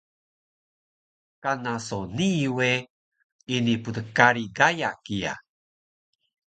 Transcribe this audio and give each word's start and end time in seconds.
Kana 1.43 1.73
so 1.87 1.99
nii 2.15 2.41
we 2.57 2.69
ini 3.55 3.73
pdkari 3.83 4.43
gaya 4.57 4.91
kiya 5.05 5.33